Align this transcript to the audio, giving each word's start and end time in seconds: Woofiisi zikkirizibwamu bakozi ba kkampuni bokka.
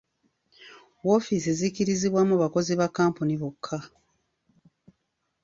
Woofiisi 1.05 1.51
zikkirizibwamu 1.59 2.33
bakozi 2.43 2.73
ba 2.79 2.87
kkampuni 2.89 3.35
bokka. 3.41 3.77